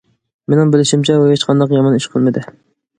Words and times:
مىنىڭ 0.53 0.71
بىلىشىمچە 0.77 1.19
ئۇ 1.21 1.29
ھېچقانداق 1.35 1.79
يامان 1.79 2.01
ئىش 2.03 2.13
قىلمىدى. 2.17 2.49